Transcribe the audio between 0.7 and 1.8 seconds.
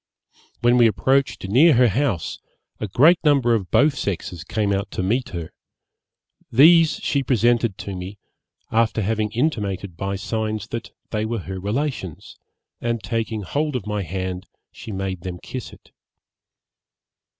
we approached near